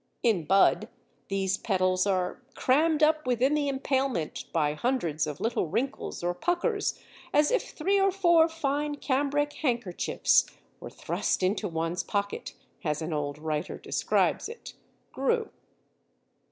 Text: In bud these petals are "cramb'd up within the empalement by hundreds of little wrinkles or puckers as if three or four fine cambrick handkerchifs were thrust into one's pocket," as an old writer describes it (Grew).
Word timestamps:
In 0.23 0.45
bud 0.45 0.89
these 1.27 1.59
petals 1.59 2.07
are 2.07 2.41
"cramb'd 2.55 3.03
up 3.03 3.27
within 3.27 3.53
the 3.53 3.67
empalement 3.69 4.45
by 4.51 4.73
hundreds 4.73 5.27
of 5.27 5.39
little 5.39 5.67
wrinkles 5.67 6.23
or 6.23 6.33
puckers 6.33 6.99
as 7.31 7.51
if 7.51 7.69
three 7.73 7.99
or 8.01 8.09
four 8.09 8.49
fine 8.49 8.95
cambrick 8.95 9.51
handkerchifs 9.61 10.47
were 10.79 10.89
thrust 10.89 11.43
into 11.43 11.67
one's 11.67 12.01
pocket," 12.01 12.55
as 12.83 13.03
an 13.03 13.13
old 13.13 13.37
writer 13.37 13.77
describes 13.77 14.49
it 14.49 14.73
(Grew). 15.11 15.51